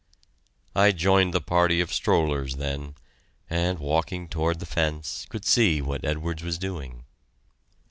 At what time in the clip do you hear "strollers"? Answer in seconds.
1.93-2.55